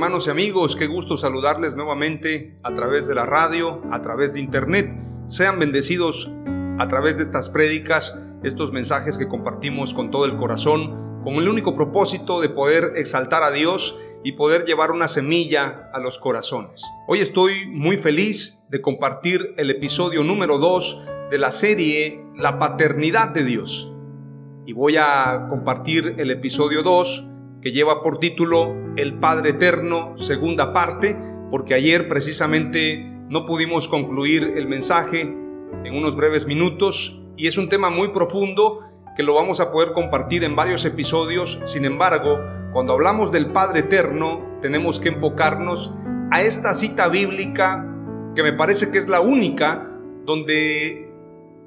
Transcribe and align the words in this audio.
Hermanos 0.00 0.28
y 0.28 0.30
amigos, 0.30 0.76
qué 0.76 0.86
gusto 0.86 1.18
saludarles 1.18 1.76
nuevamente 1.76 2.56
a 2.62 2.72
través 2.72 3.06
de 3.06 3.14
la 3.14 3.26
radio, 3.26 3.82
a 3.92 4.00
través 4.00 4.32
de 4.32 4.40
internet. 4.40 4.90
Sean 5.26 5.58
bendecidos 5.58 6.30
a 6.78 6.88
través 6.88 7.18
de 7.18 7.22
estas 7.22 7.50
prédicas, 7.50 8.18
estos 8.42 8.72
mensajes 8.72 9.18
que 9.18 9.28
compartimos 9.28 9.92
con 9.92 10.10
todo 10.10 10.24
el 10.24 10.38
corazón, 10.38 11.20
con 11.22 11.34
el 11.34 11.46
único 11.50 11.76
propósito 11.76 12.40
de 12.40 12.48
poder 12.48 12.94
exaltar 12.96 13.42
a 13.42 13.50
Dios 13.50 13.98
y 14.24 14.32
poder 14.32 14.64
llevar 14.64 14.90
una 14.90 15.06
semilla 15.06 15.90
a 15.92 15.98
los 15.98 16.18
corazones. 16.18 16.82
Hoy 17.06 17.20
estoy 17.20 17.66
muy 17.66 17.98
feliz 17.98 18.64
de 18.70 18.80
compartir 18.80 19.52
el 19.58 19.68
episodio 19.68 20.24
número 20.24 20.56
2 20.56 21.02
de 21.30 21.36
la 21.36 21.50
serie 21.50 22.24
La 22.38 22.58
paternidad 22.58 23.34
de 23.34 23.44
Dios. 23.44 23.92
Y 24.64 24.72
voy 24.72 24.96
a 24.96 25.44
compartir 25.50 26.14
el 26.16 26.30
episodio 26.30 26.82
2 26.82 27.29
que 27.62 27.72
lleva 27.72 28.02
por 28.02 28.18
título 28.18 28.74
El 28.96 29.18
Padre 29.18 29.50
Eterno, 29.50 30.16
segunda 30.16 30.72
parte, 30.72 31.16
porque 31.50 31.74
ayer 31.74 32.08
precisamente 32.08 33.04
no 33.28 33.44
pudimos 33.44 33.88
concluir 33.88 34.54
el 34.56 34.66
mensaje 34.66 35.20
en 35.20 35.94
unos 35.94 36.16
breves 36.16 36.46
minutos 36.46 37.22
y 37.36 37.46
es 37.46 37.58
un 37.58 37.68
tema 37.68 37.90
muy 37.90 38.08
profundo 38.08 38.80
que 39.16 39.22
lo 39.22 39.34
vamos 39.34 39.60
a 39.60 39.70
poder 39.70 39.92
compartir 39.92 40.44
en 40.44 40.56
varios 40.56 40.84
episodios. 40.84 41.60
Sin 41.66 41.84
embargo, 41.84 42.40
cuando 42.72 42.94
hablamos 42.94 43.32
del 43.32 43.52
Padre 43.52 43.80
Eterno, 43.80 44.58
tenemos 44.62 45.00
que 45.00 45.10
enfocarnos 45.10 45.94
a 46.30 46.42
esta 46.42 46.74
cita 46.74 47.08
bíblica 47.08 47.86
que 48.34 48.42
me 48.42 48.52
parece 48.52 48.90
que 48.90 48.98
es 48.98 49.08
la 49.08 49.20
única 49.20 49.90
donde 50.24 51.12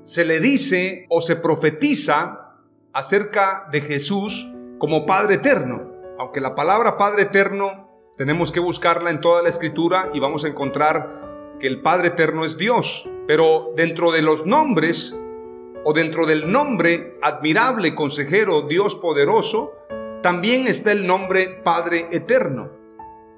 se 0.01 0.25
le 0.25 0.39
dice 0.39 1.05
o 1.09 1.21
se 1.21 1.35
profetiza 1.35 2.55
acerca 2.93 3.67
de 3.71 3.81
Jesús 3.81 4.52
como 4.83 5.05
Padre 5.05 5.35
Eterno. 5.35 5.93
Aunque 6.19 6.41
la 6.41 6.55
palabra 6.55 6.97
Padre 6.97 7.21
Eterno 7.21 7.87
tenemos 8.17 8.51
que 8.51 8.59
buscarla 8.59 9.11
en 9.11 9.21
toda 9.21 9.41
la 9.41 9.47
escritura 9.47 10.09
y 10.13 10.19
vamos 10.19 10.43
a 10.43 10.49
encontrar 10.49 11.55
que 11.57 11.67
el 11.67 11.81
Padre 11.81 12.09
Eterno 12.09 12.43
es 12.43 12.57
Dios. 12.57 13.09
Pero 13.25 13.71
dentro 13.77 14.11
de 14.11 14.21
los 14.21 14.45
nombres 14.45 15.17
o 15.85 15.93
dentro 15.93 16.25
del 16.25 16.51
nombre 16.51 17.17
admirable, 17.21 17.95
consejero, 17.95 18.63
Dios 18.63 18.95
poderoso, 18.95 19.71
también 20.21 20.67
está 20.67 20.91
el 20.91 21.07
nombre 21.07 21.61
Padre 21.63 22.09
Eterno. 22.11 22.69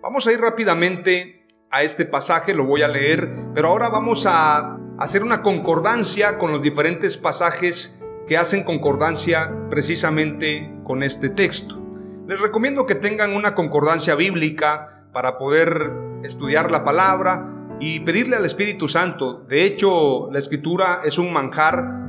Vamos 0.01 0.25
a 0.25 0.33
ir 0.33 0.41
rápidamente 0.41 1.45
a 1.69 1.83
este 1.83 2.05
pasaje, 2.05 2.55
lo 2.55 2.63
voy 2.63 2.81
a 2.81 2.87
leer, 2.87 3.29
pero 3.53 3.67
ahora 3.67 3.89
vamos 3.89 4.25
a 4.25 4.79
hacer 4.97 5.21
una 5.21 5.43
concordancia 5.43 6.39
con 6.39 6.51
los 6.51 6.63
diferentes 6.63 7.19
pasajes 7.19 8.01
que 8.25 8.35
hacen 8.35 8.63
concordancia 8.63 9.53
precisamente 9.69 10.74
con 10.85 11.03
este 11.03 11.27
texto. 11.27 11.81
Les 12.29 12.39
recomiendo 12.39 12.85
que 12.85 12.95
tengan 12.95 13.35
una 13.35 13.53
concordancia 13.53 14.15
bíblica 14.15 15.03
para 15.11 15.37
poder 15.37 15.91
estudiar 16.23 16.71
la 16.71 16.85
palabra 16.85 17.51
y 17.81 17.99
pedirle 17.99 18.37
al 18.37 18.45
Espíritu 18.45 18.87
Santo. 18.87 19.41
De 19.49 19.65
hecho, 19.65 20.29
la 20.31 20.39
escritura 20.39 21.01
es 21.03 21.17
un 21.17 21.33
manjar 21.33 22.05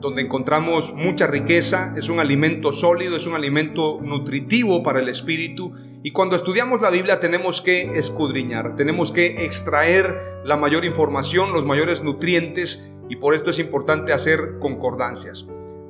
donde 0.00 0.22
encontramos 0.22 0.94
mucha 0.94 1.26
riqueza, 1.26 1.94
es 1.96 2.08
un 2.08 2.20
alimento 2.20 2.72
sólido, 2.72 3.16
es 3.16 3.26
un 3.26 3.34
alimento 3.34 4.00
nutritivo 4.02 4.82
para 4.82 5.00
el 5.00 5.08
espíritu. 5.08 5.72
Y 6.02 6.12
cuando 6.12 6.36
estudiamos 6.36 6.80
la 6.80 6.90
Biblia 6.90 7.20
tenemos 7.20 7.60
que 7.60 7.98
escudriñar, 7.98 8.74
tenemos 8.76 9.12
que 9.12 9.44
extraer 9.44 10.40
la 10.44 10.56
mayor 10.56 10.84
información, 10.84 11.52
los 11.52 11.66
mayores 11.66 12.02
nutrientes 12.02 12.90
y 13.10 13.16
por 13.16 13.34
esto 13.34 13.50
es 13.50 13.58
importante 13.58 14.12
hacer 14.12 14.58
concordancias. 14.58 15.46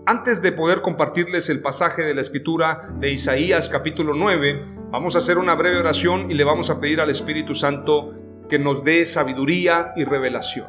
Antes 0.06 0.40
de 0.40 0.52
poder 0.52 0.80
compartirles 0.80 1.50
el 1.50 1.60
pasaje 1.60 2.02
de 2.02 2.14
la 2.14 2.22
escritura 2.22 2.88
de 2.98 3.10
Isaías 3.10 3.68
capítulo 3.68 4.14
9, 4.14 4.88
vamos 4.90 5.14
a 5.14 5.18
hacer 5.18 5.36
una 5.36 5.54
breve 5.54 5.78
oración 5.78 6.30
y 6.30 6.34
le 6.34 6.42
vamos 6.42 6.70
a 6.70 6.80
pedir 6.80 7.00
al 7.00 7.10
Espíritu 7.10 7.54
Santo 7.54 8.14
que 8.48 8.58
nos 8.58 8.82
dé 8.82 9.04
sabiduría 9.04 9.92
y 9.96 10.04
revelación. 10.04 10.68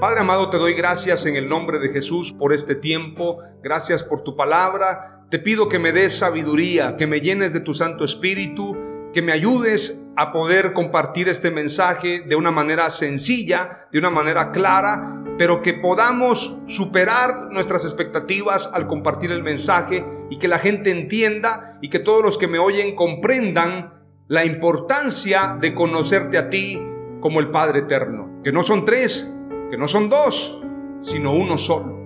Padre 0.00 0.20
amado, 0.20 0.48
te 0.48 0.56
doy 0.56 0.72
gracias 0.72 1.26
en 1.26 1.36
el 1.36 1.48
nombre 1.48 1.78
de 1.78 1.90
Jesús 1.90 2.32
por 2.32 2.54
este 2.54 2.74
tiempo, 2.74 3.40
gracias 3.62 4.02
por 4.02 4.24
tu 4.24 4.34
palabra. 4.34 5.26
Te 5.30 5.38
pido 5.38 5.68
que 5.68 5.78
me 5.78 5.92
des 5.92 6.18
sabiduría, 6.18 6.96
que 6.96 7.06
me 7.06 7.20
llenes 7.20 7.52
de 7.52 7.60
tu 7.60 7.74
Santo 7.74 8.04
Espíritu, 8.04 8.74
que 9.12 9.22
me 9.22 9.32
ayudes 9.32 10.08
a 10.16 10.32
poder 10.32 10.72
compartir 10.72 11.28
este 11.28 11.50
mensaje 11.50 12.20
de 12.26 12.36
una 12.36 12.50
manera 12.50 12.88
sencilla, 12.88 13.86
de 13.92 13.98
una 13.98 14.10
manera 14.10 14.50
clara 14.50 15.23
pero 15.36 15.62
que 15.62 15.74
podamos 15.74 16.60
superar 16.66 17.48
nuestras 17.50 17.84
expectativas 17.84 18.70
al 18.72 18.86
compartir 18.86 19.32
el 19.32 19.42
mensaje 19.42 20.04
y 20.30 20.38
que 20.38 20.48
la 20.48 20.58
gente 20.58 20.90
entienda 20.90 21.78
y 21.82 21.88
que 21.88 21.98
todos 21.98 22.22
los 22.22 22.38
que 22.38 22.46
me 22.46 22.58
oyen 22.58 22.94
comprendan 22.94 24.04
la 24.28 24.44
importancia 24.44 25.58
de 25.60 25.74
conocerte 25.74 26.38
a 26.38 26.50
ti 26.50 26.80
como 27.20 27.40
el 27.40 27.50
Padre 27.50 27.80
Eterno. 27.80 28.40
Que 28.44 28.52
no 28.52 28.62
son 28.62 28.84
tres, 28.84 29.36
que 29.70 29.76
no 29.76 29.88
son 29.88 30.08
dos, 30.08 30.62
sino 31.00 31.32
uno 31.32 31.58
solo. 31.58 32.00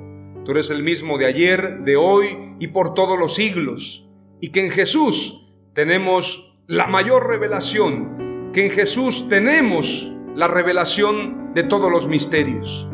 Tú 0.44 0.53
eres 0.53 0.71
el 0.71 0.83
mismo 0.83 1.19
de 1.19 1.27
ayer, 1.27 1.81
de 1.81 1.97
hoy 1.97 2.55
y 2.59 2.69
por 2.69 2.94
todos 2.94 3.19
los 3.19 3.34
siglos. 3.34 4.09
Y 4.41 4.50
que 4.50 4.65
en 4.65 4.71
Jesús 4.71 5.53
tenemos 5.75 6.56
la 6.67 6.87
mayor 6.87 7.28
revelación, 7.28 8.50
que 8.53 8.67
en 8.67 8.72
Jesús 8.72 9.28
tenemos 9.28 10.15
la 10.34 10.49
revelación 10.49 11.53
de 11.55 11.65
todos 11.65 11.91
los 11.91 12.09
misterios 12.09 12.88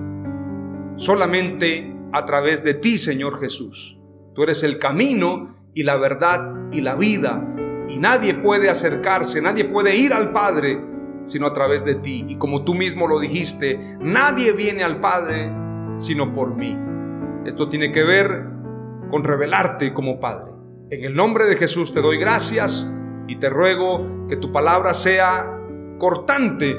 solamente 0.97 1.95
a 2.13 2.25
través 2.25 2.65
de 2.65 2.75
ti, 2.75 2.99
Señor 2.99 3.41
Jesús. 3.41 3.99
Tú 4.35 4.43
eres 4.43 4.63
el 4.63 4.79
camino 4.79 5.57
y 5.75 5.83
la 5.83 5.97
verdad 5.97 6.71
y 6.73 6.81
la 6.81 6.95
vida. 6.95 7.43
Y 7.89 7.99
nadie 7.99 8.35
puede 8.35 8.71
acercarse, 8.71 9.43
nadie 9.43 9.65
puede 9.65 9.97
ir 9.97 10.13
al 10.13 10.33
Padre 10.33 10.81
sino 11.25 11.47
a 11.47 11.55
través 11.55 11.85
de 11.85 11.95
ti. 11.95 12.25
Y 12.29 12.37
como 12.37 12.65
tú 12.65 12.75
mismo 12.75 13.09
lo 13.09 13.19
dijiste, 13.19 13.97
nadie 14.01 14.53
viene 14.53 14.85
al 14.85 15.01
Padre 15.01 15.51
sino 15.99 16.35
por 16.35 16.55
mí. 16.55 16.77
Esto 17.47 17.69
tiene 17.69 17.93
que 17.93 18.03
ver 18.03 18.47
con 19.11 19.25
revelarte 19.25 19.93
como 19.95 20.21
Padre. 20.21 20.53
En 20.91 21.05
el 21.05 21.15
nombre 21.15 21.47
de 21.47 21.57
Jesús 21.57 21.93
te 21.93 22.01
doy 22.01 22.19
gracias 22.19 22.93
y 23.27 23.37
te 23.37 23.49
ruego 23.49 24.27
que 24.29 24.37
tu 24.37 24.53
palabra 24.53 24.93
sea 24.95 25.59
cortante 25.99 26.77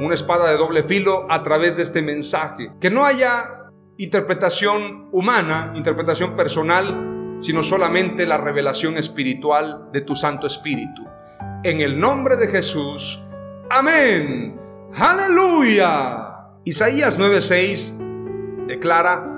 una 0.00 0.14
espada 0.14 0.50
de 0.50 0.56
doble 0.56 0.82
filo 0.82 1.26
a 1.30 1.42
través 1.42 1.76
de 1.76 1.82
este 1.82 2.02
mensaje. 2.02 2.72
Que 2.80 2.90
no 2.90 3.04
haya 3.04 3.70
interpretación 3.96 5.08
humana, 5.12 5.72
interpretación 5.74 6.36
personal, 6.36 7.36
sino 7.38 7.62
solamente 7.62 8.26
la 8.26 8.38
revelación 8.38 8.96
espiritual 8.96 9.90
de 9.92 10.00
tu 10.02 10.14
Santo 10.14 10.46
Espíritu. 10.46 11.02
En 11.64 11.80
el 11.80 11.98
nombre 11.98 12.36
de 12.36 12.48
Jesús. 12.48 13.22
Amén. 13.70 14.58
Aleluya. 14.94 16.28
Isaías 16.64 17.18
9:6 17.18 18.66
declara, 18.66 19.34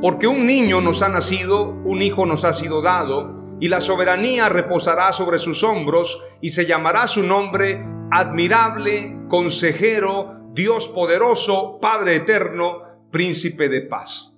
porque 0.00 0.26
un 0.26 0.46
niño 0.46 0.80
nos 0.80 1.02
ha 1.02 1.08
nacido, 1.08 1.64
un 1.84 2.00
hijo 2.00 2.24
nos 2.24 2.44
ha 2.44 2.52
sido 2.52 2.80
dado, 2.80 3.56
y 3.60 3.68
la 3.68 3.80
soberanía 3.80 4.48
reposará 4.48 5.12
sobre 5.12 5.38
sus 5.38 5.62
hombros 5.62 6.24
y 6.40 6.50
se 6.50 6.64
llamará 6.64 7.06
su 7.06 7.22
nombre 7.22 7.84
admirable, 8.10 9.19
consejero, 9.30 10.40
Dios 10.52 10.88
poderoso, 10.88 11.78
Padre 11.80 12.16
eterno, 12.16 12.82
príncipe 13.10 13.70
de 13.70 13.80
paz. 13.80 14.36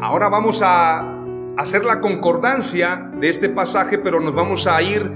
Ahora 0.00 0.30
vamos 0.30 0.62
a 0.62 1.04
hacer 1.58 1.84
la 1.84 2.00
concordancia 2.00 3.10
de 3.20 3.28
este 3.28 3.50
pasaje, 3.50 3.98
pero 3.98 4.20
nos 4.20 4.34
vamos 4.34 4.66
a 4.66 4.80
ir 4.80 5.12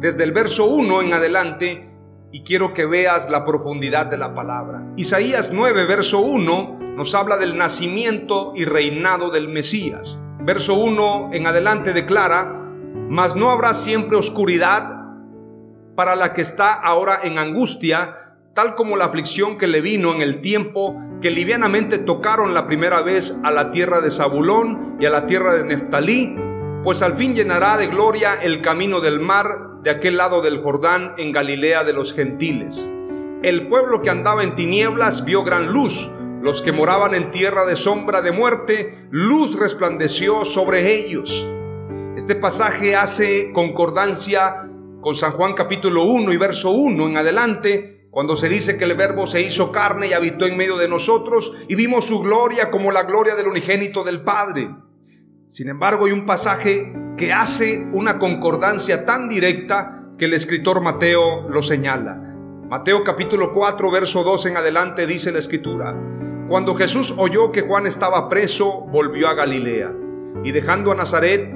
desde 0.00 0.24
el 0.24 0.32
verso 0.32 0.66
1 0.66 1.02
en 1.02 1.12
adelante 1.14 1.88
y 2.32 2.42
quiero 2.42 2.74
que 2.74 2.84
veas 2.84 3.30
la 3.30 3.44
profundidad 3.44 4.06
de 4.06 4.18
la 4.18 4.34
palabra. 4.34 4.84
Isaías 4.96 5.50
9, 5.52 5.86
verso 5.86 6.20
1 6.20 6.78
nos 6.96 7.14
habla 7.14 7.36
del 7.36 7.56
nacimiento 7.56 8.52
y 8.54 8.64
reinado 8.64 9.30
del 9.30 9.48
Mesías. 9.48 10.18
Verso 10.40 10.74
1 10.74 11.30
en 11.32 11.46
adelante 11.46 11.92
declara, 11.92 12.60
mas 13.08 13.36
no 13.36 13.50
habrá 13.50 13.74
siempre 13.74 14.16
oscuridad 14.16 14.95
para 15.96 16.14
la 16.14 16.34
que 16.34 16.42
está 16.42 16.74
ahora 16.74 17.20
en 17.24 17.38
angustia, 17.38 18.36
tal 18.54 18.74
como 18.74 18.96
la 18.96 19.06
aflicción 19.06 19.58
que 19.58 19.66
le 19.66 19.80
vino 19.80 20.14
en 20.14 20.20
el 20.20 20.40
tiempo 20.40 20.96
que 21.20 21.30
livianamente 21.30 21.98
tocaron 21.98 22.54
la 22.54 22.66
primera 22.66 23.00
vez 23.00 23.38
a 23.42 23.50
la 23.50 23.70
tierra 23.70 24.00
de 24.00 24.10
Zabulón 24.10 24.96
y 25.00 25.06
a 25.06 25.10
la 25.10 25.26
tierra 25.26 25.54
de 25.54 25.64
Neftalí, 25.64 26.36
pues 26.84 27.02
al 27.02 27.14
fin 27.14 27.34
llenará 27.34 27.78
de 27.78 27.88
gloria 27.88 28.34
el 28.34 28.60
camino 28.60 29.00
del 29.00 29.18
mar 29.18 29.80
de 29.82 29.90
aquel 29.90 30.18
lado 30.18 30.42
del 30.42 30.62
Jordán 30.62 31.14
en 31.16 31.32
Galilea 31.32 31.84
de 31.84 31.94
los 31.94 32.12
gentiles. 32.12 32.90
El 33.42 33.68
pueblo 33.68 34.02
que 34.02 34.10
andaba 34.10 34.42
en 34.42 34.54
tinieblas 34.54 35.24
vio 35.24 35.42
gran 35.42 35.72
luz, 35.72 36.10
los 36.42 36.62
que 36.62 36.72
moraban 36.72 37.14
en 37.14 37.30
tierra 37.30 37.64
de 37.64 37.76
sombra 37.76 38.20
de 38.20 38.32
muerte, 38.32 39.08
luz 39.10 39.58
resplandeció 39.58 40.44
sobre 40.44 40.94
ellos. 40.94 41.48
Este 42.16 42.34
pasaje 42.34 42.96
hace 42.96 43.52
concordancia 43.52 44.68
con 45.06 45.14
San 45.14 45.30
Juan 45.30 45.54
capítulo 45.54 46.02
1 46.02 46.32
y 46.32 46.36
verso 46.36 46.72
1 46.72 47.06
en 47.06 47.16
adelante, 47.16 48.08
cuando 48.10 48.34
se 48.34 48.48
dice 48.48 48.76
que 48.76 48.82
el 48.82 48.96
verbo 48.96 49.28
se 49.28 49.40
hizo 49.40 49.70
carne 49.70 50.08
y 50.08 50.12
habitó 50.14 50.46
en 50.46 50.56
medio 50.56 50.76
de 50.78 50.88
nosotros 50.88 51.56
y 51.68 51.76
vimos 51.76 52.06
su 52.06 52.22
gloria 52.22 52.72
como 52.72 52.90
la 52.90 53.04
gloria 53.04 53.36
del 53.36 53.46
unigénito 53.46 54.02
del 54.02 54.24
Padre. 54.24 54.68
Sin 55.46 55.68
embargo, 55.68 56.06
hay 56.06 56.10
un 56.10 56.26
pasaje 56.26 56.92
que 57.16 57.32
hace 57.32 57.86
una 57.92 58.18
concordancia 58.18 59.04
tan 59.04 59.28
directa 59.28 60.08
que 60.18 60.24
el 60.24 60.34
escritor 60.34 60.80
Mateo 60.80 61.48
lo 61.48 61.62
señala. 61.62 62.16
Mateo 62.68 63.04
capítulo 63.04 63.52
4, 63.52 63.88
verso 63.92 64.24
2 64.24 64.46
en 64.46 64.56
adelante 64.56 65.06
dice 65.06 65.30
la 65.30 65.38
escritura, 65.38 65.94
cuando 66.48 66.74
Jesús 66.74 67.14
oyó 67.16 67.52
que 67.52 67.62
Juan 67.62 67.86
estaba 67.86 68.28
preso, 68.28 68.80
volvió 68.90 69.28
a 69.28 69.34
Galilea, 69.34 69.94
y 70.42 70.50
dejando 70.50 70.90
a 70.90 70.96
Nazaret, 70.96 71.54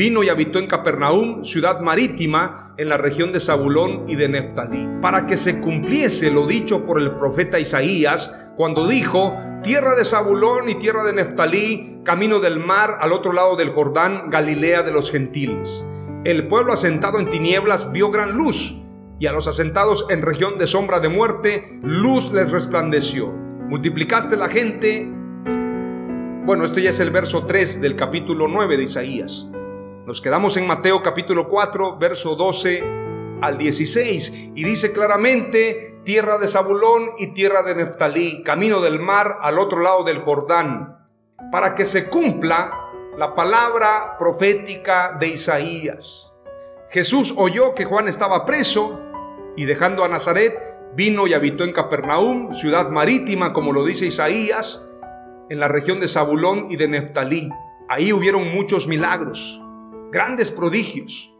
vino 0.00 0.22
y 0.22 0.30
habitó 0.30 0.58
en 0.58 0.66
Capernaum, 0.66 1.44
ciudad 1.44 1.80
marítima, 1.80 2.72
en 2.78 2.88
la 2.88 2.96
región 2.96 3.32
de 3.32 3.40
Zabulón 3.40 4.08
y 4.08 4.16
de 4.16 4.30
Neftalí, 4.30 4.88
para 5.02 5.26
que 5.26 5.36
se 5.36 5.60
cumpliese 5.60 6.30
lo 6.30 6.46
dicho 6.46 6.86
por 6.86 6.98
el 6.98 7.10
profeta 7.16 7.60
Isaías, 7.60 8.48
cuando 8.56 8.88
dijo, 8.88 9.36
tierra 9.62 9.94
de 9.94 10.06
Zabulón 10.06 10.70
y 10.70 10.76
tierra 10.76 11.04
de 11.04 11.12
Neftalí, 11.12 12.00
camino 12.02 12.40
del 12.40 12.60
mar 12.60 12.96
al 13.02 13.12
otro 13.12 13.34
lado 13.34 13.56
del 13.56 13.72
Jordán, 13.72 14.30
Galilea 14.30 14.82
de 14.82 14.90
los 14.90 15.10
gentiles. 15.10 15.84
El 16.24 16.48
pueblo 16.48 16.72
asentado 16.72 17.18
en 17.18 17.28
tinieblas 17.28 17.92
vio 17.92 18.10
gran 18.10 18.32
luz, 18.32 18.80
y 19.18 19.26
a 19.26 19.32
los 19.32 19.48
asentados 19.48 20.06
en 20.08 20.22
región 20.22 20.56
de 20.56 20.66
sombra 20.66 21.00
de 21.00 21.10
muerte, 21.10 21.78
luz 21.82 22.32
les 22.32 22.50
resplandeció 22.50 23.34
multiplicaste 23.68 24.36
la 24.36 24.48
gente. 24.48 25.06
Bueno, 26.44 26.64
esto 26.64 26.80
ya 26.80 26.90
es 26.90 26.98
el 27.00 27.10
verso 27.10 27.44
3 27.44 27.82
del 27.82 27.96
capítulo 27.96 28.48
9 28.48 28.78
de 28.78 28.82
Isaías. 28.82 29.49
Nos 30.06 30.22
quedamos 30.22 30.56
en 30.56 30.66
Mateo 30.66 31.02
capítulo 31.02 31.46
4, 31.46 31.98
verso 31.98 32.34
12 32.34 32.82
al 33.42 33.58
16, 33.58 34.32
y 34.54 34.64
dice 34.64 34.92
claramente, 34.92 36.00
tierra 36.04 36.38
de 36.38 36.48
Zabulón 36.48 37.10
y 37.18 37.28
tierra 37.28 37.62
de 37.62 37.74
Neftalí, 37.74 38.42
camino 38.42 38.80
del 38.80 38.98
mar 38.98 39.38
al 39.42 39.58
otro 39.58 39.80
lado 39.80 40.02
del 40.02 40.22
Jordán, 40.22 41.06
para 41.52 41.74
que 41.74 41.84
se 41.84 42.08
cumpla 42.08 42.72
la 43.18 43.34
palabra 43.34 44.16
profética 44.18 45.18
de 45.20 45.28
Isaías. 45.28 46.32
Jesús 46.88 47.34
oyó 47.36 47.74
que 47.74 47.84
Juan 47.84 48.08
estaba 48.08 48.46
preso 48.46 48.98
y 49.54 49.66
dejando 49.66 50.02
a 50.02 50.08
Nazaret, 50.08 50.58
Vino 50.96 51.28
y 51.28 51.34
habitó 51.34 51.62
en 51.62 51.72
Capernaum, 51.72 52.52
ciudad 52.52 52.88
marítima, 52.88 53.52
como 53.52 53.72
lo 53.72 53.84
dice 53.84 54.06
Isaías, 54.06 54.84
en 55.48 55.60
la 55.60 55.68
región 55.68 56.00
de 56.00 56.08
Zabulón 56.08 56.66
y 56.68 56.76
de 56.76 56.88
Neftalí. 56.88 57.48
Ahí 57.88 58.12
hubieron 58.12 58.52
muchos 58.52 58.88
milagros, 58.88 59.60
grandes 60.10 60.50
prodigios. 60.50 61.32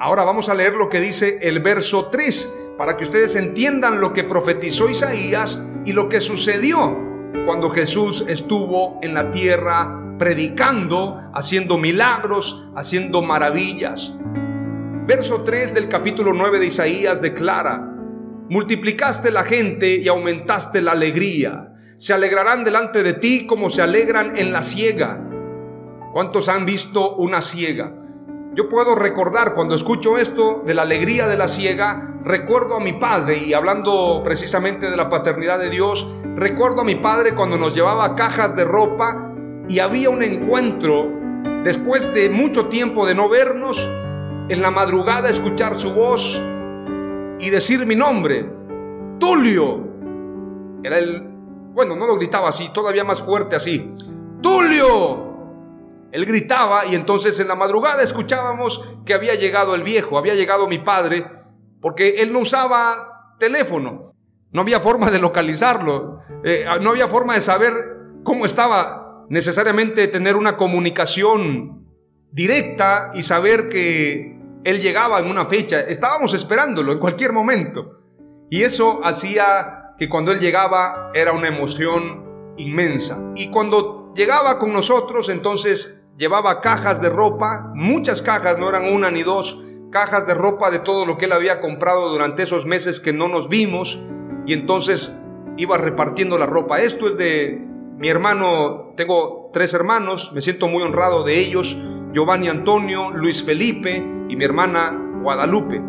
Ahora 0.00 0.24
vamos 0.24 0.48
a 0.48 0.54
leer 0.54 0.74
lo 0.74 0.88
que 0.88 1.00
dice 1.00 1.38
el 1.42 1.60
verso 1.60 2.06
3, 2.06 2.74
para 2.78 2.96
que 2.96 3.04
ustedes 3.04 3.36
entiendan 3.36 4.00
lo 4.00 4.12
que 4.14 4.24
profetizó 4.24 4.88
Isaías 4.88 5.62
y 5.84 5.92
lo 5.92 6.08
que 6.08 6.20
sucedió 6.20 6.98
cuando 7.44 7.70
Jesús 7.70 8.24
estuvo 8.28 8.98
en 9.02 9.14
la 9.14 9.30
tierra 9.30 10.16
predicando, 10.18 11.20
haciendo 11.34 11.78
milagros, 11.78 12.68
haciendo 12.74 13.22
maravillas. 13.22 14.18
Verso 15.06 15.42
3 15.42 15.74
del 15.74 15.88
capítulo 15.88 16.32
9 16.32 16.58
de 16.58 16.66
Isaías 16.66 17.22
declara, 17.22 17.94
multiplicaste 18.48 19.30
la 19.30 19.44
gente 19.44 19.96
y 19.96 20.08
aumentaste 20.08 20.82
la 20.82 20.92
alegría. 20.92 21.74
Se 21.96 22.12
alegrarán 22.12 22.64
delante 22.64 23.02
de 23.02 23.14
ti 23.14 23.46
como 23.46 23.70
se 23.70 23.82
alegran 23.82 24.36
en 24.36 24.52
la 24.52 24.62
ciega. 24.62 25.29
¿Cuántos 26.12 26.48
han 26.48 26.66
visto 26.66 27.14
una 27.16 27.40
ciega? 27.40 27.92
Yo 28.54 28.68
puedo 28.68 28.96
recordar 28.96 29.54
cuando 29.54 29.76
escucho 29.76 30.18
esto 30.18 30.62
de 30.66 30.74
la 30.74 30.82
alegría 30.82 31.28
de 31.28 31.36
la 31.36 31.46
ciega, 31.46 32.16
recuerdo 32.24 32.74
a 32.74 32.80
mi 32.80 32.94
padre 32.94 33.38
y 33.38 33.54
hablando 33.54 34.20
precisamente 34.24 34.90
de 34.90 34.96
la 34.96 35.08
paternidad 35.08 35.60
de 35.60 35.70
Dios, 35.70 36.12
recuerdo 36.34 36.80
a 36.80 36.84
mi 36.84 36.96
padre 36.96 37.36
cuando 37.36 37.58
nos 37.58 37.76
llevaba 37.76 38.16
cajas 38.16 38.56
de 38.56 38.64
ropa 38.64 39.32
y 39.68 39.78
había 39.78 40.10
un 40.10 40.24
encuentro 40.24 41.08
después 41.62 42.12
de 42.12 42.28
mucho 42.28 42.66
tiempo 42.66 43.06
de 43.06 43.14
no 43.14 43.28
vernos, 43.28 43.88
en 44.48 44.60
la 44.60 44.72
madrugada 44.72 45.30
escuchar 45.30 45.76
su 45.76 45.94
voz, 45.94 46.42
y 47.38 47.50
decir 47.50 47.86
mi 47.86 47.94
nombre, 47.94 48.50
Tulio. 49.18 49.88
Era 50.82 50.98
el, 50.98 51.22
bueno, 51.72 51.94
no 51.94 52.06
lo 52.06 52.16
gritaba 52.16 52.48
así, 52.48 52.70
todavía 52.72 53.04
más 53.04 53.22
fuerte 53.22 53.54
así, 53.56 53.94
Tulio. 54.42 55.29
Él 56.12 56.26
gritaba 56.26 56.86
y 56.86 56.94
entonces 56.94 57.38
en 57.40 57.48
la 57.48 57.54
madrugada 57.54 58.02
escuchábamos 58.02 58.88
que 59.04 59.14
había 59.14 59.34
llegado 59.34 59.74
el 59.74 59.82
viejo, 59.82 60.18
había 60.18 60.34
llegado 60.34 60.66
mi 60.66 60.78
padre, 60.78 61.26
porque 61.80 62.22
él 62.22 62.32
no 62.32 62.40
usaba 62.40 63.34
teléfono, 63.38 64.14
no 64.52 64.60
había 64.62 64.80
forma 64.80 65.10
de 65.10 65.18
localizarlo, 65.18 66.20
eh, 66.44 66.64
no 66.80 66.90
había 66.90 67.08
forma 67.08 67.34
de 67.34 67.40
saber 67.40 67.72
cómo 68.24 68.44
estaba 68.44 69.24
necesariamente 69.28 70.08
tener 70.08 70.36
una 70.36 70.56
comunicación 70.56 71.86
directa 72.32 73.12
y 73.14 73.22
saber 73.22 73.68
que 73.68 74.40
él 74.64 74.80
llegaba 74.80 75.20
en 75.20 75.30
una 75.30 75.46
fecha, 75.46 75.80
estábamos 75.80 76.34
esperándolo 76.34 76.92
en 76.92 76.98
cualquier 76.98 77.32
momento. 77.32 78.00
Y 78.50 78.62
eso 78.62 79.00
hacía 79.04 79.94
que 79.96 80.08
cuando 80.08 80.32
Él 80.32 80.40
llegaba 80.40 81.10
era 81.14 81.32
una 81.32 81.48
emoción 81.48 82.54
inmensa. 82.56 83.22
Y 83.36 83.48
cuando 83.48 84.12
llegaba 84.14 84.58
con 84.58 84.72
nosotros, 84.72 85.28
entonces 85.28 85.99
llevaba 86.20 86.60
cajas 86.60 87.00
de 87.00 87.08
ropa, 87.08 87.72
muchas 87.74 88.20
cajas, 88.20 88.58
no 88.58 88.68
eran 88.68 88.92
una 88.92 89.10
ni 89.10 89.22
dos, 89.22 89.64
cajas 89.90 90.26
de 90.26 90.34
ropa 90.34 90.70
de 90.70 90.78
todo 90.78 91.06
lo 91.06 91.16
que 91.16 91.24
Él 91.24 91.32
había 91.32 91.60
comprado 91.60 92.10
durante 92.10 92.42
esos 92.42 92.66
meses 92.66 93.00
que 93.00 93.14
no 93.14 93.26
nos 93.26 93.48
vimos. 93.48 94.04
Y 94.46 94.52
entonces 94.52 95.18
iba 95.56 95.78
repartiendo 95.78 96.36
la 96.36 96.44
ropa. 96.44 96.80
Esto 96.80 97.08
es 97.08 97.16
de 97.16 97.66
mi 97.96 98.10
hermano, 98.10 98.92
tengo 98.98 99.48
tres 99.54 99.72
hermanos, 99.72 100.32
me 100.34 100.42
siento 100.42 100.68
muy 100.68 100.82
honrado 100.82 101.24
de 101.24 101.38
ellos, 101.38 101.78
Giovanni 102.12 102.48
Antonio, 102.48 103.10
Luis 103.10 103.42
Felipe, 103.42 103.96
y 104.28 104.36
mi 104.36 104.44
hermana 104.44 104.96
Guadalupe. 105.22 105.82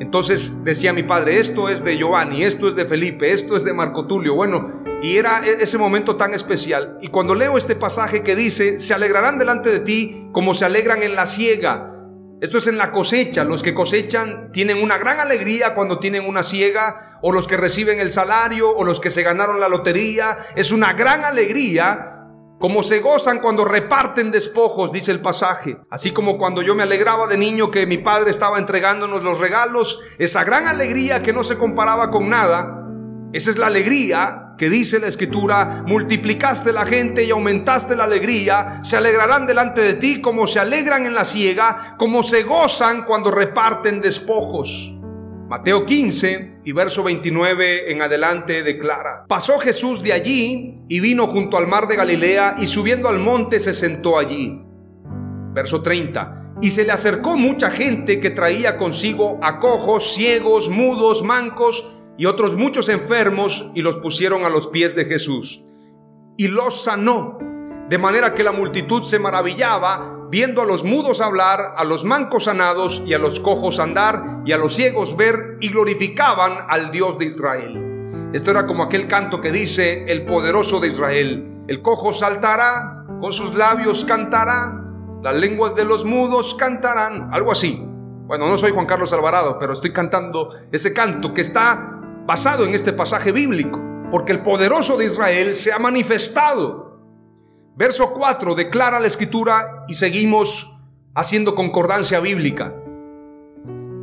Entonces 0.00 0.64
decía 0.64 0.92
mi 0.92 1.02
padre, 1.02 1.38
esto 1.38 1.70
es 1.70 1.82
de 1.82 1.96
Giovanni, 1.96 2.42
esto 2.42 2.68
es 2.68 2.76
de 2.76 2.84
Felipe, 2.84 3.32
esto 3.32 3.56
es 3.56 3.64
de 3.64 3.72
Marco 3.72 4.06
Tulio. 4.06 4.34
Bueno, 4.34 4.79
y 5.02 5.16
era 5.16 5.42
e-, 5.44 5.62
ese 5.62 5.78
momento 5.78 6.16
tan 6.16 6.34
especial. 6.34 6.98
Y 7.00 7.08
cuando 7.08 7.34
leo 7.34 7.56
este 7.56 7.76
pasaje 7.76 8.22
que 8.22 8.36
dice, 8.36 8.78
se 8.78 8.94
alegrarán 8.94 9.38
delante 9.38 9.70
de 9.70 9.80
ti 9.80 10.28
como 10.32 10.54
se 10.54 10.64
alegran 10.64 11.02
en 11.02 11.14
la 11.14 11.26
siega. 11.26 11.86
Esto 12.40 12.58
es 12.58 12.66
en 12.66 12.78
la 12.78 12.92
cosecha. 12.92 13.44
Los 13.44 13.62
que 13.62 13.74
cosechan 13.74 14.50
tienen 14.52 14.82
una 14.82 14.98
gran 14.98 15.20
alegría 15.20 15.74
cuando 15.74 15.98
tienen 15.98 16.26
una 16.26 16.42
siega, 16.42 17.18
o 17.22 17.32
los 17.32 17.46
que 17.46 17.56
reciben 17.56 18.00
el 18.00 18.12
salario, 18.12 18.70
o 18.70 18.84
los 18.84 18.98
que 18.98 19.10
se 19.10 19.22
ganaron 19.22 19.60
la 19.60 19.68
lotería. 19.68 20.38
Es 20.56 20.72
una 20.72 20.94
gran 20.94 21.24
alegría 21.24 22.16
como 22.58 22.82
se 22.82 23.00
gozan 23.00 23.40
cuando 23.40 23.64
reparten 23.64 24.30
despojos, 24.30 24.92
dice 24.92 25.12
el 25.12 25.20
pasaje. 25.20 25.78
Así 25.90 26.12
como 26.12 26.36
cuando 26.36 26.60
yo 26.60 26.74
me 26.74 26.82
alegraba 26.82 27.26
de 27.26 27.38
niño 27.38 27.70
que 27.70 27.86
mi 27.86 27.96
padre 27.96 28.30
estaba 28.30 28.58
entregándonos 28.58 29.22
los 29.22 29.38
regalos, 29.38 30.00
esa 30.18 30.44
gran 30.44 30.68
alegría 30.68 31.22
que 31.22 31.32
no 31.32 31.42
se 31.42 31.56
comparaba 31.56 32.10
con 32.10 32.28
nada, 32.28 32.86
esa 33.32 33.50
es 33.50 33.56
la 33.56 33.68
alegría 33.68 34.49
que 34.60 34.68
dice 34.68 35.00
la 35.00 35.06
escritura, 35.06 35.84
multiplicaste 35.86 36.70
la 36.70 36.84
gente 36.84 37.24
y 37.24 37.30
aumentaste 37.30 37.96
la 37.96 38.04
alegría, 38.04 38.80
se 38.84 38.98
alegrarán 38.98 39.46
delante 39.46 39.80
de 39.80 39.94
ti 39.94 40.20
como 40.20 40.46
se 40.46 40.60
alegran 40.60 41.06
en 41.06 41.14
la 41.14 41.24
siega, 41.24 41.94
como 41.96 42.22
se 42.22 42.42
gozan 42.42 43.06
cuando 43.06 43.30
reparten 43.30 44.02
despojos. 44.02 44.94
Mateo 45.48 45.86
15 45.86 46.58
y 46.62 46.72
verso 46.72 47.02
29 47.02 47.90
en 47.90 48.02
adelante 48.02 48.62
declara, 48.62 49.24
pasó 49.26 49.58
Jesús 49.58 50.02
de 50.02 50.12
allí 50.12 50.82
y 50.86 51.00
vino 51.00 51.26
junto 51.26 51.56
al 51.56 51.66
mar 51.66 51.88
de 51.88 51.96
Galilea 51.96 52.56
y 52.58 52.66
subiendo 52.66 53.08
al 53.08 53.18
monte 53.18 53.60
se 53.60 53.72
sentó 53.72 54.18
allí. 54.18 54.60
Verso 55.54 55.80
30, 55.80 56.56
y 56.60 56.68
se 56.68 56.84
le 56.84 56.92
acercó 56.92 57.38
mucha 57.38 57.70
gente 57.70 58.20
que 58.20 58.28
traía 58.28 58.76
consigo 58.76 59.40
a 59.42 59.58
cojos, 59.58 60.12
ciegos, 60.12 60.68
mudos, 60.68 61.22
mancos 61.22 61.96
y 62.20 62.26
otros 62.26 62.54
muchos 62.54 62.90
enfermos 62.90 63.70
y 63.74 63.80
los 63.80 63.96
pusieron 63.96 64.44
a 64.44 64.50
los 64.50 64.66
pies 64.66 64.94
de 64.94 65.06
Jesús. 65.06 65.64
Y 66.36 66.48
los 66.48 66.84
sanó, 66.84 67.38
de 67.88 67.96
manera 67.96 68.34
que 68.34 68.44
la 68.44 68.52
multitud 68.52 69.02
se 69.02 69.18
maravillaba 69.18 70.28
viendo 70.30 70.60
a 70.60 70.66
los 70.66 70.84
mudos 70.84 71.22
hablar, 71.22 71.72
a 71.78 71.84
los 71.84 72.04
mancos 72.04 72.44
sanados 72.44 73.02
y 73.06 73.14
a 73.14 73.18
los 73.18 73.40
cojos 73.40 73.80
andar 73.80 74.42
y 74.44 74.52
a 74.52 74.58
los 74.58 74.74
ciegos 74.74 75.16
ver 75.16 75.56
y 75.62 75.70
glorificaban 75.70 76.66
al 76.68 76.90
Dios 76.90 77.18
de 77.18 77.24
Israel. 77.24 78.30
Esto 78.34 78.50
era 78.50 78.66
como 78.66 78.82
aquel 78.82 79.08
canto 79.08 79.40
que 79.40 79.50
dice 79.50 80.04
el 80.12 80.26
poderoso 80.26 80.78
de 80.78 80.88
Israel, 80.88 81.62
el 81.68 81.80
cojo 81.80 82.12
saltará, 82.12 83.06
con 83.18 83.32
sus 83.32 83.54
labios 83.54 84.04
cantará, 84.04 84.84
las 85.22 85.36
lenguas 85.36 85.74
de 85.74 85.86
los 85.86 86.04
mudos 86.04 86.54
cantarán, 86.54 87.30
algo 87.32 87.50
así. 87.50 87.82
Bueno, 88.26 88.46
no 88.46 88.58
soy 88.58 88.72
Juan 88.72 88.84
Carlos 88.84 89.10
Alvarado, 89.14 89.58
pero 89.58 89.72
estoy 89.72 89.94
cantando 89.94 90.54
ese 90.70 90.92
canto 90.92 91.32
que 91.32 91.40
está 91.40 91.96
basado 92.30 92.64
en 92.64 92.76
este 92.76 92.92
pasaje 92.92 93.32
bíblico, 93.32 93.80
porque 94.08 94.30
el 94.30 94.44
poderoso 94.44 94.96
de 94.96 95.06
Israel 95.06 95.56
se 95.56 95.72
ha 95.72 95.80
manifestado 95.80 96.90
Verso 97.76 98.12
4 98.12 98.54
declara 98.54 99.00
la 99.00 99.08
escritura 99.08 99.84
y 99.88 99.94
seguimos 99.94 100.76
haciendo 101.12 101.56
concordancia 101.56 102.20
bíblica. 102.20 102.72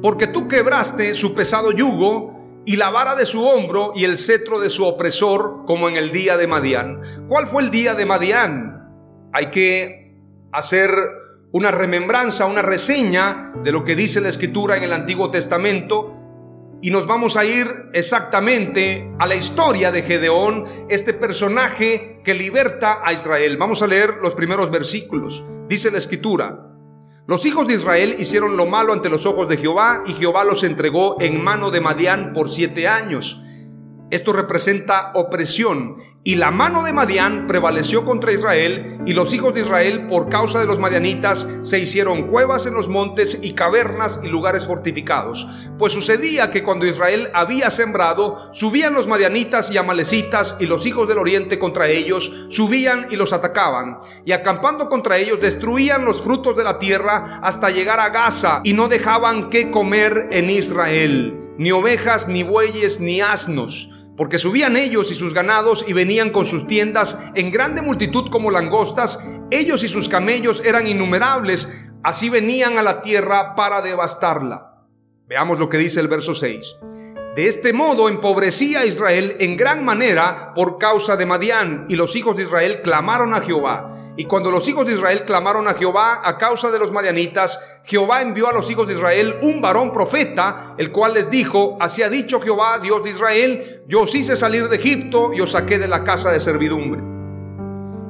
Porque 0.01 0.27
tú 0.27 0.49
quebraste 0.49 1.13
su 1.13 1.33
pesado 1.33 1.71
yugo 1.71 2.63
y 2.65 2.75
la 2.75 2.89
vara 2.89 3.15
de 3.15 3.25
su 3.25 3.45
hombro 3.45 3.93
y 3.95 4.03
el 4.03 4.17
cetro 4.17 4.59
de 4.59 4.69
su 4.69 4.85
opresor 4.85 5.63
como 5.65 5.87
en 5.87 5.95
el 5.95 6.11
día 6.11 6.35
de 6.35 6.47
Madián. 6.47 7.27
¿Cuál 7.29 7.47
fue 7.47 7.63
el 7.63 7.71
día 7.71 7.95
de 7.95 8.05
Madián? 8.05 9.29
Hay 9.31 9.51
que 9.51 10.19
hacer 10.51 10.89
una 11.53 11.71
remembranza, 11.71 12.45
una 12.45 12.61
reseña 12.61 13.53
de 13.63 13.71
lo 13.71 13.85
que 13.85 13.95
dice 13.95 14.19
la 14.19 14.27
escritura 14.29 14.75
en 14.75 14.83
el 14.83 14.91
Antiguo 14.91 15.31
Testamento 15.31 16.16
y 16.81 16.91
nos 16.91 17.07
vamos 17.07 17.37
a 17.37 17.45
ir 17.45 17.67
exactamente 17.93 19.11
a 19.19 19.25
la 19.27 19.35
historia 19.35 19.91
de 19.91 20.03
Gedeón, 20.03 20.65
este 20.89 21.13
personaje 21.13 22.21
que 22.23 22.33
liberta 22.33 23.01
a 23.03 23.13
Israel. 23.13 23.57
Vamos 23.57 23.81
a 23.81 23.87
leer 23.87 24.15
los 24.21 24.35
primeros 24.35 24.69
versículos. 24.69 25.43
Dice 25.67 25.91
la 25.91 25.97
escritura, 25.97 26.67
los 27.25 27.45
hijos 27.45 27.67
de 27.67 27.73
Israel 27.73 28.15
hicieron 28.19 28.55
lo 28.55 28.67
malo 28.67 28.93
ante 28.93 29.09
los 29.09 29.25
ojos 29.25 29.49
de 29.49 29.57
Jehová 29.57 30.03
y 30.05 30.13
Jehová 30.13 30.43
los 30.43 30.63
entregó 30.63 31.17
en 31.19 31.43
mano 31.43 31.71
de 31.71 31.81
Madián 31.81 32.31
por 32.31 32.49
siete 32.49 32.87
años. 32.87 33.41
Esto 34.09 34.31
representa 34.31 35.11
opresión. 35.15 35.97
Y 36.23 36.35
la 36.35 36.49
mano 36.49 36.83
de 36.83 36.93
Madián 36.93 37.45
prevaleció 37.45 38.05
contra 38.05 38.31
Israel 38.31 39.01
y 39.05 39.13
los 39.13 39.33
hijos 39.33 39.53
de 39.53 39.61
Israel 39.61 40.07
por 40.07 40.29
causa 40.29 40.59
de 40.59 40.65
los 40.65 40.79
madianitas 40.79 41.47
se 41.61 41.79
hicieron 41.79 42.25
cuevas 42.25 42.65
en 42.65 42.73
los 42.73 42.87
montes 42.87 43.39
y 43.41 43.53
cavernas 43.53 44.21
y 44.23 44.27
lugares 44.27 44.65
fortificados. 44.65 45.47
Pues 45.77 45.91
sucedía 45.91 46.51
que 46.51 46.63
cuando 46.63 46.85
Israel 46.85 47.29
había 47.33 47.69
sembrado, 47.69 48.49
subían 48.53 48.93
los 48.93 49.07
madianitas 49.07 49.71
y 49.71 49.77
amalecitas 49.77 50.57
y 50.59 50.67
los 50.67 50.85
hijos 50.85 51.07
del 51.09 51.17
oriente 51.17 51.59
contra 51.59 51.87
ellos, 51.87 52.47
subían 52.49 53.07
y 53.09 53.17
los 53.17 53.33
atacaban. 53.33 53.99
Y 54.25 54.31
acampando 54.31 54.87
contra 54.89 55.17
ellos 55.17 55.41
destruían 55.41 56.05
los 56.05 56.21
frutos 56.21 56.55
de 56.55 56.63
la 56.63 56.79
tierra 56.79 57.39
hasta 57.41 57.69
llegar 57.69 57.99
a 57.99 58.09
Gaza 58.09 58.61
y 58.63 58.71
no 58.71 58.87
dejaban 58.87 59.49
que 59.49 59.69
comer 59.71 60.29
en 60.31 60.49
Israel, 60.49 61.53
ni 61.57 61.71
ovejas, 61.71 62.29
ni 62.29 62.43
bueyes, 62.43 62.99
ni 63.01 63.19
asnos 63.21 63.91
porque 64.17 64.39
subían 64.39 64.75
ellos 64.75 65.11
y 65.11 65.15
sus 65.15 65.33
ganados 65.33 65.85
y 65.87 65.93
venían 65.93 66.31
con 66.31 66.45
sus 66.45 66.67
tiendas 66.67 67.19
en 67.35 67.51
grande 67.51 67.81
multitud 67.81 68.29
como 68.29 68.51
langostas, 68.51 69.23
ellos 69.51 69.83
y 69.83 69.87
sus 69.87 70.09
camellos 70.09 70.61
eran 70.65 70.87
innumerables, 70.87 71.85
así 72.03 72.29
venían 72.29 72.77
a 72.77 72.83
la 72.83 73.01
tierra 73.01 73.55
para 73.55 73.81
devastarla. 73.81 74.83
Veamos 75.27 75.59
lo 75.59 75.69
que 75.69 75.77
dice 75.77 75.99
el 75.99 76.07
verso 76.07 76.33
6. 76.33 76.79
De 77.37 77.47
este 77.47 77.71
modo 77.71 78.09
empobrecía 78.09 78.79
a 78.79 78.85
Israel 78.87 79.37
en 79.39 79.57
gran 79.57 79.85
manera 79.85 80.53
por 80.55 80.79
causa 80.79 81.15
de 81.15 81.27
Madián, 81.27 81.85
y 81.87 81.95
los 81.95 82.15
hijos 82.15 82.35
de 82.35 82.41
Israel 82.41 82.81
clamaron 82.81 83.35
a 83.35 83.41
Jehová. 83.41 84.13
Y 84.17 84.25
cuando 84.25 84.49
los 84.49 84.67
hijos 84.67 84.87
de 84.87 84.93
Israel 84.93 85.23
clamaron 85.23 85.67
a 85.67 85.75
Jehová 85.75 86.21
a 86.23 86.39
causa 86.39 86.71
de 86.71 86.79
los 86.79 86.91
madianitas, 86.91 87.59
Jehová 87.83 88.23
envió 88.23 88.49
a 88.49 88.53
los 88.53 88.71
hijos 88.71 88.87
de 88.87 88.95
Israel 88.95 89.37
un 89.43 89.61
varón 89.61 89.91
profeta, 89.91 90.73
el 90.79 90.91
cual 90.91 91.13
les 91.13 91.29
dijo, 91.29 91.77
así 91.79 92.01
ha 92.01 92.09
dicho 92.09 92.41
Jehová, 92.41 92.79
Dios 92.79 93.03
de 93.03 93.11
Israel, 93.11 93.83
yo 93.87 94.01
os 94.01 94.15
hice 94.15 94.35
salir 94.35 94.67
de 94.67 94.77
Egipto 94.77 95.31
y 95.31 95.39
os 95.39 95.51
saqué 95.51 95.77
de 95.77 95.87
la 95.87 96.03
casa 96.03 96.31
de 96.31 96.39
servidumbre. 96.39 97.03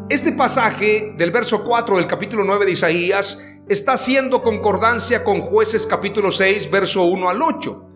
Este 0.10 0.32
pasaje 0.32 1.16
del 1.18 1.32
verso 1.32 1.66
4 1.66 1.98
del 1.98 2.08
capítulo 2.08 2.46
9 2.46 2.66
de 2.66 2.72
Isaías 2.72 3.42
está 3.68 3.92
haciendo 3.92 4.42
concordancia 4.42 5.26
con 5.26 5.42
jueces 5.42 5.86
capítulo 5.86 6.32
6, 6.32 6.72
verso 6.72 7.04
1 7.04 7.30
al 7.30 7.42
8 7.42 7.87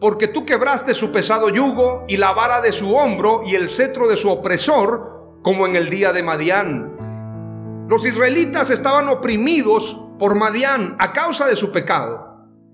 porque 0.00 0.28
tú 0.28 0.44
quebraste 0.44 0.94
su 0.94 1.12
pesado 1.12 1.48
yugo 1.48 2.04
y 2.08 2.16
la 2.16 2.32
vara 2.32 2.60
de 2.60 2.72
su 2.72 2.96
hombro 2.96 3.42
y 3.44 3.54
el 3.54 3.68
cetro 3.68 4.08
de 4.08 4.16
su 4.16 4.30
opresor, 4.30 5.38
como 5.42 5.66
en 5.66 5.76
el 5.76 5.90
día 5.90 6.12
de 6.12 6.22
Madián. 6.22 7.86
Los 7.88 8.04
israelitas 8.04 8.70
estaban 8.70 9.08
oprimidos 9.08 10.08
por 10.18 10.34
Madián 10.34 10.96
a 10.98 11.12
causa 11.12 11.46
de 11.46 11.56
su 11.56 11.72
pecado. 11.72 12.26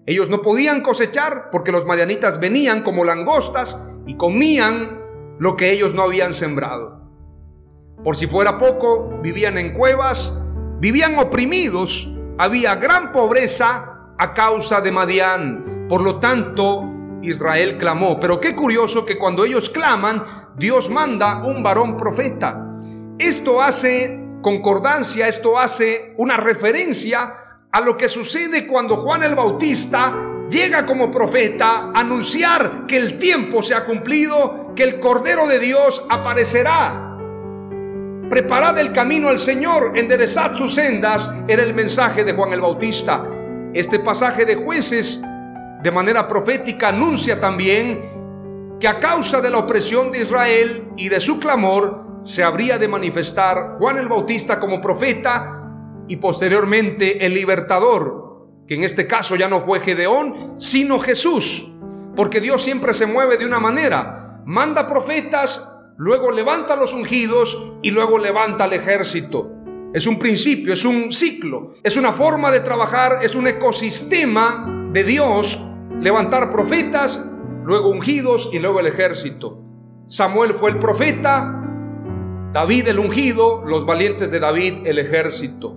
Ellos 0.06 0.28
no 0.28 0.42
podían 0.42 0.80
cosechar 0.80 1.50
porque 1.52 1.70
los 1.70 1.86
madianitas 1.86 2.40
venían 2.40 2.82
como 2.82 3.04
langostas 3.04 3.86
y 4.06 4.16
comían 4.16 5.00
lo 5.38 5.56
que 5.56 5.70
ellos 5.70 5.94
no 5.94 6.02
habían 6.02 6.34
sembrado. 6.34 7.02
Por 8.02 8.16
si 8.16 8.26
fuera 8.26 8.58
poco, 8.58 9.20
vivían 9.22 9.58
en 9.58 9.74
cuevas, 9.74 10.42
vivían 10.80 11.18
oprimidos, 11.18 12.12
había 12.36 12.74
gran 12.76 13.12
pobreza 13.12 14.14
a 14.18 14.34
causa 14.34 14.80
de 14.80 14.90
Madián. 14.90 15.86
Por 15.88 16.02
lo 16.02 16.18
tanto, 16.18 16.91
Israel 17.22 17.78
clamó. 17.78 18.18
Pero 18.20 18.40
qué 18.40 18.54
curioso 18.54 19.06
que 19.06 19.18
cuando 19.18 19.44
ellos 19.44 19.70
claman, 19.70 20.24
Dios 20.56 20.90
manda 20.90 21.42
un 21.44 21.62
varón 21.62 21.96
profeta. 21.96 22.68
Esto 23.18 23.62
hace 23.62 24.20
concordancia, 24.42 25.28
esto 25.28 25.58
hace 25.58 26.14
una 26.18 26.36
referencia 26.36 27.34
a 27.70 27.80
lo 27.80 27.96
que 27.96 28.08
sucede 28.08 28.66
cuando 28.66 28.96
Juan 28.96 29.22
el 29.22 29.34
Bautista 29.34 30.14
llega 30.50 30.84
como 30.84 31.10
profeta 31.10 31.90
a 31.94 32.00
anunciar 32.00 32.86
que 32.86 32.98
el 32.98 33.18
tiempo 33.18 33.62
se 33.62 33.74
ha 33.74 33.84
cumplido, 33.86 34.74
que 34.76 34.82
el 34.82 35.00
Cordero 35.00 35.46
de 35.46 35.58
Dios 35.58 36.04
aparecerá. 36.10 37.08
Preparad 38.28 38.78
el 38.78 38.92
camino 38.92 39.28
al 39.28 39.38
Señor, 39.38 39.92
enderezad 39.96 40.54
sus 40.54 40.74
sendas, 40.74 41.32
era 41.48 41.62
el 41.62 41.74
mensaje 41.74 42.24
de 42.24 42.32
Juan 42.32 42.52
el 42.52 42.60
Bautista. 42.60 43.24
Este 43.72 43.98
pasaje 43.98 44.44
de 44.44 44.56
jueces 44.56 45.22
de 45.82 45.90
manera 45.90 46.28
profética 46.28 46.88
anuncia 46.88 47.40
también 47.40 48.78
que 48.78 48.86
a 48.86 49.00
causa 49.00 49.40
de 49.40 49.50
la 49.50 49.58
opresión 49.58 50.10
de 50.10 50.22
Israel 50.22 50.88
y 50.96 51.08
de 51.08 51.20
su 51.20 51.40
clamor 51.40 52.20
se 52.22 52.44
habría 52.44 52.78
de 52.78 52.88
manifestar 52.88 53.74
Juan 53.78 53.98
el 53.98 54.08
Bautista 54.08 54.60
como 54.60 54.80
profeta 54.80 55.60
y 56.06 56.16
posteriormente 56.16 57.26
el 57.26 57.34
libertador, 57.34 58.48
que 58.66 58.76
en 58.76 58.84
este 58.84 59.06
caso 59.06 59.34
ya 59.34 59.48
no 59.48 59.60
fue 59.60 59.80
Gedeón, 59.80 60.54
sino 60.58 61.00
Jesús, 61.00 61.74
porque 62.14 62.40
Dios 62.40 62.62
siempre 62.62 62.94
se 62.94 63.06
mueve 63.06 63.36
de 63.36 63.46
una 63.46 63.58
manera, 63.58 64.40
manda 64.46 64.86
profetas, 64.86 65.76
luego 65.96 66.30
levanta 66.30 66.76
los 66.76 66.92
ungidos 66.92 67.72
y 67.82 67.90
luego 67.90 68.18
levanta 68.18 68.66
el 68.66 68.74
ejército. 68.74 69.50
Es 69.92 70.06
un 70.06 70.18
principio, 70.18 70.72
es 70.72 70.84
un 70.84 71.12
ciclo, 71.12 71.74
es 71.82 71.96
una 71.96 72.12
forma 72.12 72.50
de 72.50 72.60
trabajar, 72.60 73.18
es 73.22 73.34
un 73.34 73.46
ecosistema 73.46 74.88
de 74.92 75.04
Dios 75.04 75.68
levantar 76.02 76.50
profetas, 76.50 77.32
luego 77.64 77.88
ungidos 77.88 78.50
y 78.52 78.58
luego 78.58 78.80
el 78.80 78.88
ejército. 78.88 79.62
Samuel 80.08 80.54
fue 80.54 80.72
el 80.72 80.80
profeta, 80.80 81.60
David 82.52 82.88
el 82.88 82.98
ungido, 82.98 83.62
los 83.64 83.86
valientes 83.86 84.32
de 84.32 84.40
David 84.40 84.84
el 84.84 84.98
ejército. 84.98 85.76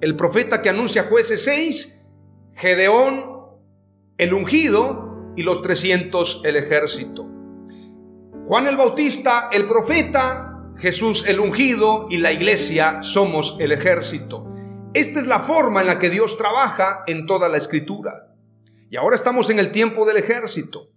El 0.00 0.16
profeta 0.16 0.62
que 0.62 0.70
anuncia 0.70 1.04
jueces 1.04 1.44
6, 1.44 2.06
Gedeón 2.54 3.38
el 4.16 4.32
ungido 4.32 5.32
y 5.36 5.42
los 5.42 5.60
300 5.60 6.40
el 6.44 6.56
ejército. 6.56 7.26
Juan 8.44 8.66
el 8.66 8.78
Bautista 8.78 9.50
el 9.52 9.66
profeta, 9.66 10.72
Jesús 10.78 11.26
el 11.28 11.40
ungido 11.40 12.06
y 12.10 12.16
la 12.16 12.32
iglesia 12.32 13.02
somos 13.02 13.58
el 13.60 13.72
ejército. 13.72 14.50
Esta 14.94 15.20
es 15.20 15.26
la 15.26 15.40
forma 15.40 15.82
en 15.82 15.88
la 15.88 15.98
que 15.98 16.08
Dios 16.08 16.38
trabaja 16.38 17.04
en 17.06 17.26
toda 17.26 17.50
la 17.50 17.58
escritura. 17.58 18.29
Y 18.90 18.96
ahora 18.96 19.14
estamos 19.14 19.48
en 19.50 19.60
el 19.60 19.70
tiempo 19.70 20.04
del 20.04 20.16
ejército. 20.16 20.88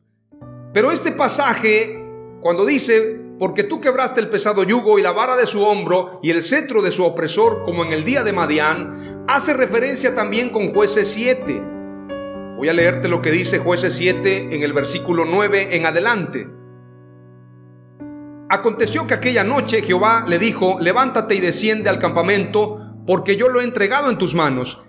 Pero 0.74 0.92
este 0.92 1.12
pasaje, 1.12 2.04
cuando 2.42 2.66
dice, 2.66 3.22
porque 3.38 3.62
tú 3.62 3.80
quebraste 3.80 4.20
el 4.20 4.30
pesado 4.30 4.64
yugo 4.64 4.98
y 4.98 5.04
la 5.04 5.12
vara 5.12 5.36
de 5.36 5.46
su 5.46 5.62
hombro 5.62 6.20
y 6.24 6.32
el 6.32 6.42
cetro 6.42 6.82
de 6.82 6.90
su 6.90 7.04
opresor 7.06 7.64
como 7.64 7.84
en 7.84 7.92
el 7.92 8.04
día 8.04 8.24
de 8.24 8.34
Madián, 8.34 9.26
hace 9.28 9.54
referencia 9.54 10.16
también 10.16 10.50
con 10.50 10.70
jueces 10.70 11.08
7. 11.10 11.64
Voy 12.58 12.68
a 12.68 12.74
leerte 12.74 13.08
lo 13.08 13.22
que 13.22 13.30
dice 13.30 13.60
jueces 13.60 13.94
7 13.94 14.56
en 14.56 14.64
el 14.64 14.74
versículo 14.74 15.26
9 15.26 15.76
en 15.76 15.86
adelante. 15.86 16.50
Aconteció 18.50 19.06
que 19.06 19.14
aquella 19.14 19.44
noche 19.44 19.84
Jehová 19.84 20.26
le 20.28 20.40
dijo, 20.40 20.80
levántate 20.80 21.36
y 21.36 21.42
desciende 21.42 21.92
al 21.92 22.00
campamento, 22.00 22.80
porque 23.06 23.36
yo 23.36 23.50
lo 23.50 23.62
he 23.62 23.64
entregado 23.64 24.10
en 24.10 24.18
tus 24.18 24.34
manos. 24.34 24.82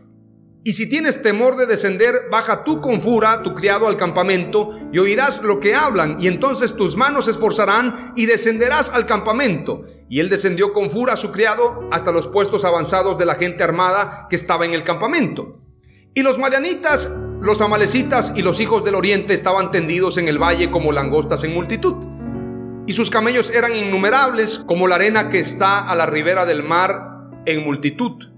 Y 0.66 0.72
si 0.72 0.88
tienes 0.88 1.20
temor 1.20 1.56
de 1.56 1.66
descender, 1.66 2.28
baja 2.30 2.64
tú 2.64 2.80
con 2.80 3.02
fura, 3.02 3.42
tu 3.42 3.54
criado, 3.54 3.86
al 3.86 3.98
campamento, 3.98 4.70
y 4.94 4.98
oirás 4.98 5.42
lo 5.42 5.60
que 5.60 5.74
hablan, 5.74 6.16
y 6.18 6.26
entonces 6.26 6.74
tus 6.74 6.96
manos 6.96 7.26
se 7.26 7.32
esforzarán, 7.32 8.14
y 8.16 8.24
descenderás 8.24 8.88
al 8.88 9.04
campamento. 9.04 9.82
Y 10.08 10.20
él 10.20 10.30
descendió 10.30 10.72
con 10.72 10.90
fura 10.90 11.16
su 11.18 11.32
criado 11.32 11.86
hasta 11.92 12.12
los 12.12 12.28
puestos 12.28 12.64
avanzados 12.64 13.18
de 13.18 13.26
la 13.26 13.34
gente 13.34 13.62
armada 13.62 14.26
que 14.30 14.36
estaba 14.36 14.64
en 14.64 14.72
el 14.72 14.84
campamento. 14.84 15.60
Y 16.14 16.22
los 16.22 16.38
madianitas, 16.38 17.14
los 17.42 17.60
amalecitas 17.60 18.32
y 18.34 18.40
los 18.40 18.58
hijos 18.58 18.84
del 18.84 18.94
oriente 18.94 19.34
estaban 19.34 19.70
tendidos 19.70 20.16
en 20.16 20.28
el 20.28 20.42
valle 20.42 20.70
como 20.70 20.92
langostas 20.92 21.44
en 21.44 21.52
multitud. 21.52 21.96
Y 22.86 22.94
sus 22.94 23.10
camellos 23.10 23.50
eran 23.50 23.76
innumerables 23.76 24.60
como 24.60 24.88
la 24.88 24.94
arena 24.94 25.28
que 25.28 25.40
está 25.40 25.80
a 25.80 25.94
la 25.94 26.06
ribera 26.06 26.46
del 26.46 26.62
mar 26.62 27.28
en 27.44 27.62
multitud. 27.64 28.33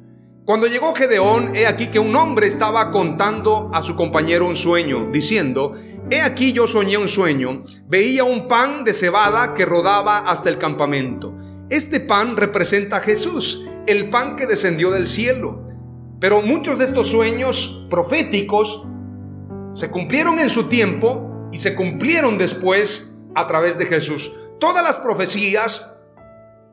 Cuando 0.46 0.68
llegó 0.68 0.94
Gedeón, 0.94 1.56
he 1.56 1.66
aquí 1.66 1.88
que 1.88 1.98
un 1.98 2.14
hombre 2.14 2.46
estaba 2.46 2.92
contando 2.92 3.68
a 3.74 3.82
su 3.82 3.96
compañero 3.96 4.46
un 4.46 4.54
sueño, 4.54 5.08
diciendo, 5.10 5.74
He 6.08 6.22
aquí 6.22 6.52
yo 6.52 6.68
soñé 6.68 6.96
un 6.98 7.08
sueño, 7.08 7.64
veía 7.88 8.22
un 8.22 8.46
pan 8.46 8.84
de 8.84 8.94
cebada 8.94 9.54
que 9.54 9.66
rodaba 9.66 10.18
hasta 10.18 10.48
el 10.48 10.56
campamento. 10.56 11.36
Este 11.68 11.98
pan 11.98 12.36
representa 12.36 12.98
a 12.98 13.00
Jesús, 13.00 13.66
el 13.88 14.08
pan 14.08 14.36
que 14.36 14.46
descendió 14.46 14.92
del 14.92 15.08
cielo. 15.08 15.66
Pero 16.20 16.42
muchos 16.42 16.78
de 16.78 16.84
estos 16.84 17.08
sueños 17.08 17.84
proféticos 17.90 18.86
se 19.72 19.90
cumplieron 19.90 20.38
en 20.38 20.48
su 20.48 20.68
tiempo 20.68 21.48
y 21.50 21.58
se 21.58 21.74
cumplieron 21.74 22.38
después 22.38 23.16
a 23.34 23.48
través 23.48 23.78
de 23.78 23.86
Jesús. 23.86 24.32
Todas 24.60 24.84
las 24.84 24.98
profecías, 24.98 25.90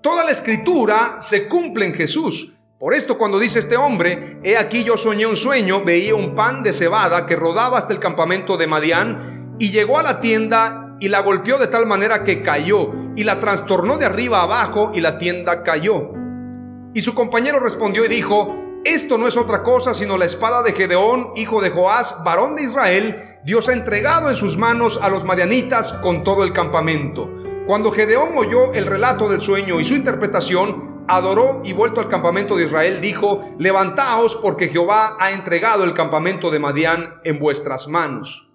toda 0.01 0.23
la 0.25 0.31
escritura 0.31 1.17
se 1.21 1.47
cumple 1.47 1.87
en 1.87 1.95
Jesús. 1.95 2.52
Por 2.83 2.93
esto 2.93 3.17
cuando 3.17 3.39
dice 3.39 3.59
este 3.59 3.77
hombre, 3.77 4.39
he 4.43 4.57
aquí 4.57 4.83
yo 4.83 4.97
soñé 4.97 5.25
un 5.25 5.37
sueño, 5.37 5.85
veía 5.85 6.15
un 6.15 6.35
pan 6.35 6.63
de 6.63 6.73
cebada 6.73 7.25
que 7.25 7.37
rodaba 7.37 7.77
hasta 7.77 7.93
el 7.93 7.99
campamento 7.99 8.57
de 8.57 8.67
Madián 8.67 9.55
y 9.57 9.71
llegó 9.71 9.99
a 9.99 10.03
la 10.03 10.19
tienda 10.19 10.97
y 10.99 11.07
la 11.07 11.21
golpeó 11.21 11.57
de 11.57 11.67
tal 11.67 11.85
manera 11.85 12.25
que 12.25 12.43
cayó 12.43 12.91
y 13.15 13.23
la 13.23 13.39
trastornó 13.39 13.97
de 13.97 14.05
arriba 14.05 14.41
abajo 14.41 14.91
y 14.93 14.99
la 14.99 15.17
tienda 15.17 15.63
cayó. 15.63 16.09
Y 16.93 16.99
su 16.99 17.15
compañero 17.15 17.61
respondió 17.61 18.03
y 18.03 18.09
dijo, 18.09 18.53
esto 18.83 19.17
no 19.17 19.29
es 19.29 19.37
otra 19.37 19.63
cosa 19.63 19.93
sino 19.93 20.17
la 20.17 20.25
espada 20.25 20.61
de 20.61 20.73
Gedeón, 20.73 21.29
hijo 21.37 21.61
de 21.61 21.69
Joás, 21.69 22.21
varón 22.25 22.57
de 22.57 22.63
Israel, 22.63 23.39
Dios 23.45 23.69
ha 23.69 23.73
entregado 23.73 24.29
en 24.29 24.35
sus 24.35 24.57
manos 24.57 24.99
a 25.01 25.07
los 25.07 25.23
madianitas 25.23 25.93
con 25.93 26.25
todo 26.25 26.43
el 26.43 26.51
campamento. 26.51 27.29
Cuando 27.65 27.93
Gedeón 27.93 28.37
oyó 28.37 28.73
el 28.73 28.85
relato 28.85 29.29
del 29.29 29.39
sueño 29.39 29.79
y 29.79 29.85
su 29.85 29.95
interpretación, 29.95 30.92
adoró 31.07 31.61
y 31.63 31.73
vuelto 31.73 31.99
al 32.01 32.09
campamento 32.09 32.55
de 32.55 32.65
Israel, 32.65 33.01
dijo, 33.01 33.55
levantaos 33.57 34.35
porque 34.37 34.69
Jehová 34.69 35.17
ha 35.19 35.31
entregado 35.31 35.83
el 35.83 35.93
campamento 35.93 36.51
de 36.51 36.59
Madián 36.59 37.15
en 37.23 37.39
vuestras 37.39 37.87
manos. 37.87 38.49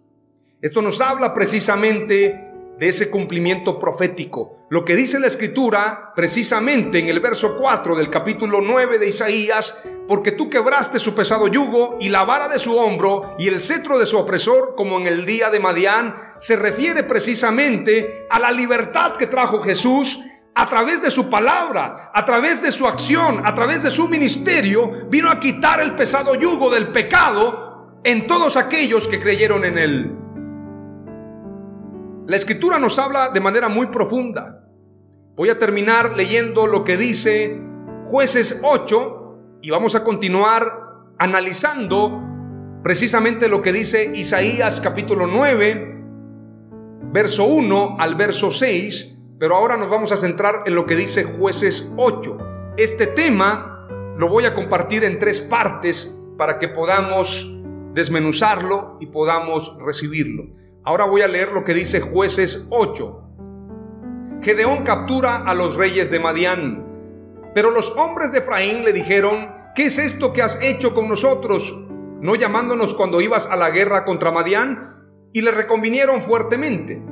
Esto 0.60 0.82
nos 0.82 1.00
habla 1.00 1.34
precisamente 1.34 2.48
de 2.78 2.88
ese 2.88 3.10
cumplimiento 3.10 3.78
profético. 3.78 4.66
Lo 4.70 4.84
que 4.84 4.96
dice 4.96 5.18
la 5.18 5.26
escritura 5.26 6.12
precisamente 6.14 6.98
en 6.98 7.08
el 7.08 7.20
verso 7.20 7.56
4 7.56 7.96
del 7.96 8.10
capítulo 8.10 8.60
9 8.60 8.98
de 8.98 9.08
Isaías, 9.08 9.82
porque 10.06 10.32
tú 10.32 10.48
quebraste 10.48 10.98
su 10.98 11.14
pesado 11.14 11.48
yugo 11.48 11.96
y 12.00 12.08
la 12.08 12.24
vara 12.24 12.48
de 12.48 12.58
su 12.58 12.76
hombro 12.76 13.34
y 13.38 13.48
el 13.48 13.60
cetro 13.60 13.98
de 13.98 14.06
su 14.06 14.18
opresor 14.18 14.74
como 14.76 14.98
en 14.98 15.06
el 15.06 15.26
día 15.26 15.50
de 15.50 15.60
Madián, 15.60 16.14
se 16.38 16.56
refiere 16.56 17.02
precisamente 17.02 18.26
a 18.30 18.38
la 18.38 18.52
libertad 18.52 19.12
que 19.16 19.26
trajo 19.26 19.60
Jesús 19.60 20.20
a 20.58 20.68
través 20.68 21.00
de 21.00 21.10
su 21.12 21.30
palabra, 21.30 22.10
a 22.12 22.24
través 22.24 22.60
de 22.60 22.72
su 22.72 22.88
acción, 22.88 23.46
a 23.46 23.54
través 23.54 23.84
de 23.84 23.92
su 23.92 24.08
ministerio, 24.08 25.06
vino 25.08 25.30
a 25.30 25.38
quitar 25.38 25.80
el 25.80 25.94
pesado 25.94 26.34
yugo 26.34 26.68
del 26.68 26.88
pecado 26.88 28.00
en 28.02 28.26
todos 28.26 28.56
aquellos 28.56 29.06
que 29.06 29.20
creyeron 29.20 29.64
en 29.64 29.78
él. 29.78 30.18
La 32.26 32.34
escritura 32.36 32.80
nos 32.80 32.98
habla 32.98 33.28
de 33.28 33.38
manera 33.38 33.68
muy 33.68 33.86
profunda. 33.86 34.64
Voy 35.36 35.48
a 35.48 35.58
terminar 35.58 36.16
leyendo 36.16 36.66
lo 36.66 36.82
que 36.82 36.96
dice 36.96 37.62
jueces 38.02 38.60
8 38.64 39.60
y 39.62 39.70
vamos 39.70 39.94
a 39.94 40.02
continuar 40.02 41.04
analizando 41.20 42.20
precisamente 42.82 43.48
lo 43.48 43.62
que 43.62 43.72
dice 43.72 44.10
Isaías 44.12 44.80
capítulo 44.80 45.28
9, 45.28 46.04
verso 47.12 47.44
1 47.44 47.96
al 48.00 48.16
verso 48.16 48.50
6 48.50 49.17
pero 49.38 49.54
ahora 49.54 49.76
nos 49.76 49.88
vamos 49.88 50.10
a 50.10 50.16
centrar 50.16 50.62
en 50.66 50.74
lo 50.74 50.84
que 50.84 50.96
dice 50.96 51.24
jueces 51.24 51.92
8. 51.96 52.38
Este 52.76 53.06
tema 53.06 53.86
lo 54.16 54.28
voy 54.28 54.46
a 54.46 54.54
compartir 54.54 55.04
en 55.04 55.18
tres 55.18 55.40
partes 55.40 56.18
para 56.36 56.58
que 56.58 56.68
podamos 56.68 57.62
desmenuzarlo 57.94 58.96
y 59.00 59.06
podamos 59.06 59.76
recibirlo. 59.78 60.44
Ahora 60.84 61.04
voy 61.04 61.22
a 61.22 61.28
leer 61.28 61.52
lo 61.52 61.64
que 61.64 61.74
dice 61.74 62.00
jueces 62.00 62.66
8. 62.70 63.24
Gedeón 64.42 64.82
captura 64.82 65.36
a 65.36 65.54
los 65.54 65.76
reyes 65.76 66.10
de 66.10 66.18
Madián. 66.18 66.84
Pero 67.54 67.70
los 67.70 67.96
hombres 67.96 68.32
de 68.32 68.38
Efraín 68.38 68.84
le 68.84 68.92
dijeron, 68.92 69.54
¿qué 69.74 69.86
es 69.86 69.98
esto 69.98 70.32
que 70.32 70.42
has 70.42 70.60
hecho 70.62 70.94
con 70.94 71.08
nosotros? 71.08 71.84
¿No 72.20 72.34
llamándonos 72.34 72.94
cuando 72.94 73.20
ibas 73.20 73.46
a 73.46 73.56
la 73.56 73.70
guerra 73.70 74.04
contra 74.04 74.32
Madián? 74.32 74.96
Y 75.32 75.42
le 75.42 75.52
reconvinieron 75.52 76.22
fuertemente 76.22 77.02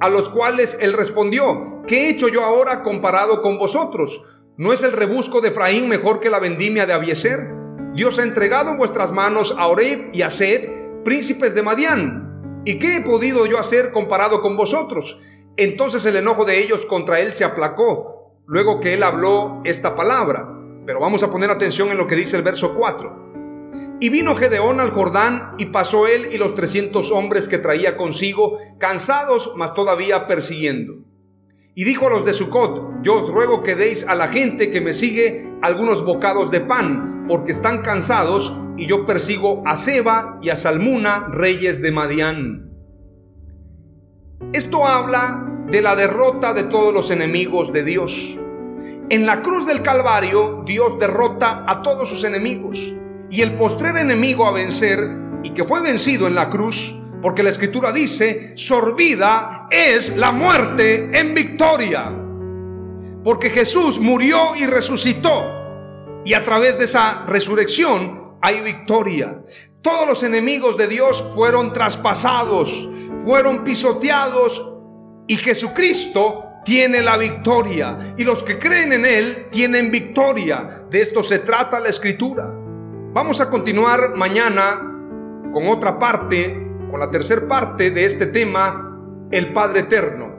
a 0.00 0.08
los 0.08 0.28
cuales 0.28 0.78
él 0.80 0.94
respondió, 0.94 1.82
¿qué 1.86 2.06
he 2.06 2.10
hecho 2.10 2.28
yo 2.28 2.42
ahora 2.42 2.82
comparado 2.82 3.42
con 3.42 3.58
vosotros? 3.58 4.24
¿No 4.56 4.72
es 4.72 4.82
el 4.82 4.92
rebusco 4.92 5.40
de 5.40 5.48
Efraín 5.48 5.88
mejor 5.88 6.20
que 6.20 6.30
la 6.30 6.38
vendimia 6.38 6.86
de 6.86 6.92
Abieser? 6.92 7.50
Dios 7.94 8.18
ha 8.18 8.24
entregado 8.24 8.70
en 8.70 8.78
vuestras 8.78 9.12
manos 9.12 9.54
a 9.58 9.66
Oreb 9.66 10.10
y 10.12 10.22
a 10.22 10.30
Sed, 10.30 11.02
príncipes 11.04 11.54
de 11.54 11.62
Madián. 11.62 12.62
¿Y 12.64 12.78
qué 12.78 12.96
he 12.96 13.00
podido 13.02 13.46
yo 13.46 13.58
hacer 13.58 13.92
comparado 13.92 14.42
con 14.42 14.56
vosotros? 14.56 15.20
Entonces 15.56 16.04
el 16.06 16.16
enojo 16.16 16.44
de 16.44 16.60
ellos 16.62 16.86
contra 16.86 17.20
él 17.20 17.32
se 17.32 17.44
aplacó, 17.44 18.42
luego 18.46 18.80
que 18.80 18.94
él 18.94 19.02
habló 19.02 19.60
esta 19.64 19.96
palabra. 19.96 20.48
Pero 20.86 21.00
vamos 21.00 21.22
a 21.22 21.30
poner 21.30 21.50
atención 21.50 21.90
en 21.90 21.98
lo 21.98 22.06
que 22.06 22.16
dice 22.16 22.36
el 22.36 22.42
verso 22.42 22.74
4. 22.74 23.29
Y 24.00 24.08
vino 24.08 24.34
Gedeón 24.34 24.80
al 24.80 24.90
Jordán 24.90 25.54
y 25.58 25.66
pasó 25.66 26.06
él 26.06 26.28
y 26.32 26.38
los 26.38 26.54
trescientos 26.54 27.10
hombres 27.10 27.48
que 27.48 27.58
traía 27.58 27.96
consigo, 27.96 28.58
cansados, 28.78 29.52
mas 29.56 29.74
todavía 29.74 30.26
persiguiendo. 30.26 30.94
Y 31.74 31.84
dijo 31.84 32.06
a 32.06 32.10
los 32.10 32.24
de 32.24 32.32
Sucot, 32.32 33.02
yo 33.02 33.22
os 33.22 33.30
ruego 33.30 33.62
que 33.62 33.76
deis 33.76 34.06
a 34.06 34.14
la 34.14 34.28
gente 34.28 34.70
que 34.70 34.80
me 34.80 34.92
sigue 34.92 35.52
algunos 35.62 36.04
bocados 36.04 36.50
de 36.50 36.60
pan, 36.60 37.26
porque 37.28 37.52
están 37.52 37.82
cansados, 37.82 38.56
y 38.76 38.86
yo 38.86 39.06
persigo 39.06 39.62
a 39.66 39.76
Seba 39.76 40.38
y 40.42 40.50
a 40.50 40.56
Salmuna, 40.56 41.28
reyes 41.30 41.80
de 41.80 41.92
Madián. 41.92 42.70
Esto 44.52 44.86
habla 44.86 45.46
de 45.70 45.82
la 45.82 45.94
derrota 45.94 46.54
de 46.54 46.64
todos 46.64 46.92
los 46.92 47.10
enemigos 47.10 47.72
de 47.72 47.84
Dios. 47.84 48.38
En 49.10 49.26
la 49.26 49.42
cruz 49.42 49.66
del 49.66 49.82
Calvario, 49.82 50.64
Dios 50.66 50.98
derrota 50.98 51.64
a 51.68 51.82
todos 51.82 52.08
sus 52.08 52.24
enemigos. 52.24 52.94
Y 53.30 53.42
el 53.42 53.52
postrer 53.52 53.96
enemigo 53.96 54.46
a 54.46 54.52
vencer, 54.52 54.98
y 55.42 55.54
que 55.54 55.64
fue 55.64 55.80
vencido 55.80 56.26
en 56.26 56.34
la 56.34 56.50
cruz, 56.50 57.00
porque 57.22 57.42
la 57.42 57.50
escritura 57.50 57.92
dice, 57.92 58.52
sorbida 58.56 59.68
es 59.70 60.16
la 60.16 60.32
muerte 60.32 61.10
en 61.12 61.34
victoria. 61.34 62.10
Porque 63.22 63.50
Jesús 63.50 64.00
murió 64.00 64.56
y 64.56 64.66
resucitó. 64.66 65.58
Y 66.24 66.34
a 66.34 66.44
través 66.44 66.78
de 66.78 66.86
esa 66.86 67.24
resurrección 67.26 68.36
hay 68.40 68.60
victoria. 68.62 69.42
Todos 69.82 70.06
los 70.06 70.22
enemigos 70.22 70.76
de 70.76 70.88
Dios 70.88 71.22
fueron 71.34 71.72
traspasados, 71.72 72.88
fueron 73.18 73.64
pisoteados 73.64 74.78
y 75.26 75.36
Jesucristo 75.36 76.46
tiene 76.64 77.02
la 77.02 77.16
victoria. 77.16 78.14
Y 78.16 78.24
los 78.24 78.42
que 78.42 78.58
creen 78.58 78.92
en 78.92 79.04
Él 79.04 79.48
tienen 79.50 79.90
victoria. 79.90 80.84
De 80.90 81.00
esto 81.00 81.22
se 81.22 81.40
trata 81.40 81.80
la 81.80 81.88
escritura. 81.88 82.59
Vamos 83.12 83.40
a 83.40 83.50
continuar 83.50 84.14
mañana 84.14 84.78
con 85.52 85.66
otra 85.66 85.98
parte, 85.98 86.64
con 86.88 87.00
la 87.00 87.10
tercera 87.10 87.48
parte 87.48 87.90
de 87.90 88.04
este 88.04 88.26
tema, 88.26 89.26
el 89.32 89.52
Padre 89.52 89.80
Eterno. 89.80 90.30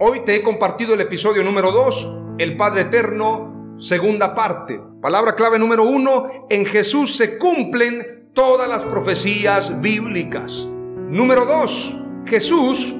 Hoy 0.00 0.24
te 0.24 0.34
he 0.34 0.42
compartido 0.42 0.94
el 0.94 1.00
episodio 1.00 1.44
número 1.44 1.70
2, 1.70 2.22
el 2.38 2.56
Padre 2.56 2.82
Eterno, 2.82 3.76
segunda 3.78 4.34
parte. 4.34 4.80
Palabra 5.00 5.36
clave 5.36 5.60
número 5.60 5.84
1, 5.84 6.48
en 6.50 6.66
Jesús 6.66 7.14
se 7.14 7.38
cumplen 7.38 8.30
todas 8.34 8.68
las 8.68 8.84
profecías 8.84 9.80
bíblicas. 9.80 10.68
Número 11.08 11.44
2, 11.44 12.04
Jesús 12.26 12.96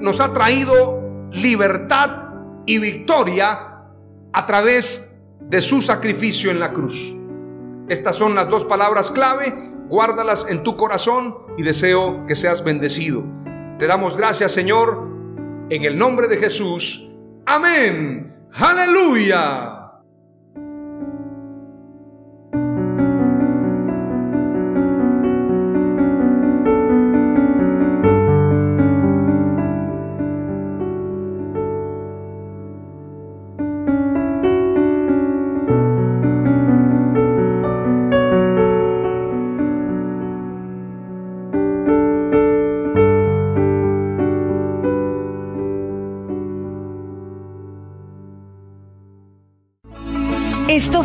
nos 0.00 0.20
ha 0.20 0.32
traído 0.32 1.28
libertad 1.30 2.30
y 2.66 2.80
victoria 2.80 3.84
a 4.32 4.46
través 4.46 5.16
de 5.38 5.60
su 5.60 5.80
sacrificio 5.80 6.50
en 6.50 6.58
la 6.58 6.72
cruz. 6.72 7.14
Estas 7.88 8.16
son 8.16 8.34
las 8.34 8.48
dos 8.48 8.64
palabras 8.64 9.10
clave, 9.10 9.54
guárdalas 9.88 10.46
en 10.48 10.62
tu 10.62 10.76
corazón 10.76 11.36
y 11.56 11.62
deseo 11.62 12.26
que 12.26 12.34
seas 12.34 12.62
bendecido. 12.62 13.24
Te 13.78 13.86
damos 13.86 14.16
gracias 14.16 14.52
Señor, 14.52 15.08
en 15.70 15.84
el 15.84 15.96
nombre 15.96 16.28
de 16.28 16.36
Jesús. 16.36 17.10
Amén. 17.46 18.48
Aleluya. 18.52 19.77